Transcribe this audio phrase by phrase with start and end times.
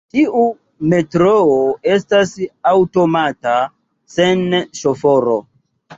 [0.13, 0.39] Tiu
[0.93, 1.57] metroo
[1.97, 2.33] estas
[2.71, 3.55] aŭtomata,
[4.15, 4.43] sen
[4.81, 5.37] ŝoforo.